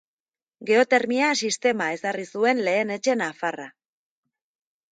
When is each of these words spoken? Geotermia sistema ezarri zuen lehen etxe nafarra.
Geotermia 0.69 1.27
sistema 1.49 1.91
ezarri 1.97 2.27
zuen 2.37 2.63
lehen 2.69 2.97
etxe 2.99 3.17
nafarra. 3.23 3.69